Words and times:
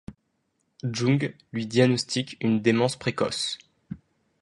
Jung 0.81 1.35
lui 1.53 1.67
diagnostique 1.67 2.35
une 2.41 2.59
démence 2.59 2.95
précoce. 2.95 3.59